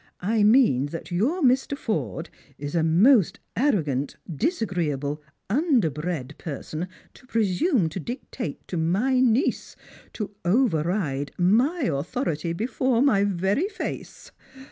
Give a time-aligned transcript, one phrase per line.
[0.23, 1.77] "I mean that your Mr.
[1.77, 9.19] Eorde is a most arrogant, disagreeable, under bred person to presume to dictate to my
[9.19, 9.75] niece—
[10.13, 14.31] to over ride my authority before my very face